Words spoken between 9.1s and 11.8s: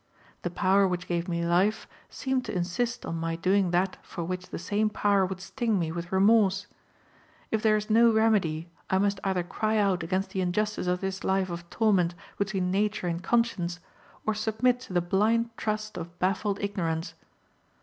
either cry out against the injustice of this life of